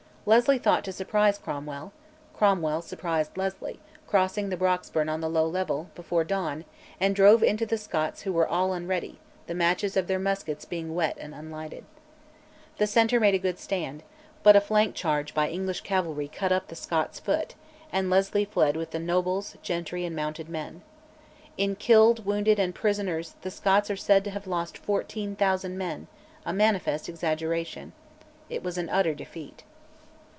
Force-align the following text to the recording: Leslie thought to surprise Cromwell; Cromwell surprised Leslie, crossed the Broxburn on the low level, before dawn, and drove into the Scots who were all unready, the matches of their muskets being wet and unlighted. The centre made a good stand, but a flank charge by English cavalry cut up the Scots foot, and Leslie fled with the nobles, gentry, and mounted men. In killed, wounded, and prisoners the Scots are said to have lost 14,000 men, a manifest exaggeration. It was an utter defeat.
Leslie 0.27 0.59
thought 0.59 0.83
to 0.83 0.91
surprise 0.93 1.39
Cromwell; 1.39 1.91
Cromwell 2.35 2.83
surprised 2.83 3.35
Leslie, 3.37 3.79
crossed 4.05 4.35
the 4.35 4.55
Broxburn 4.55 5.09
on 5.09 5.19
the 5.19 5.27
low 5.27 5.47
level, 5.47 5.89
before 5.95 6.23
dawn, 6.23 6.63
and 6.99 7.15
drove 7.15 7.41
into 7.41 7.65
the 7.65 7.75
Scots 7.77 8.21
who 8.21 8.31
were 8.31 8.47
all 8.47 8.71
unready, 8.71 9.17
the 9.47 9.55
matches 9.55 9.97
of 9.97 10.05
their 10.05 10.19
muskets 10.19 10.63
being 10.63 10.93
wet 10.93 11.17
and 11.19 11.33
unlighted. 11.33 11.85
The 12.77 12.85
centre 12.85 13.19
made 13.19 13.33
a 13.33 13.39
good 13.39 13.57
stand, 13.57 14.03
but 14.43 14.55
a 14.55 14.61
flank 14.61 14.93
charge 14.93 15.33
by 15.33 15.49
English 15.49 15.81
cavalry 15.81 16.27
cut 16.27 16.51
up 16.51 16.67
the 16.67 16.75
Scots 16.75 17.19
foot, 17.19 17.55
and 17.91 18.11
Leslie 18.11 18.45
fled 18.45 18.75
with 18.77 18.91
the 18.91 18.99
nobles, 18.99 19.57
gentry, 19.63 20.05
and 20.05 20.15
mounted 20.15 20.49
men. 20.49 20.83
In 21.57 21.75
killed, 21.75 22.27
wounded, 22.27 22.59
and 22.59 22.75
prisoners 22.75 23.37
the 23.41 23.49
Scots 23.49 23.89
are 23.89 23.95
said 23.95 24.23
to 24.25 24.29
have 24.29 24.45
lost 24.45 24.77
14,000 24.77 25.75
men, 25.75 26.05
a 26.45 26.53
manifest 26.53 27.09
exaggeration. 27.09 27.93
It 28.51 28.61
was 28.61 28.77
an 28.77 28.87
utter 28.87 29.15
defeat. 29.15 29.63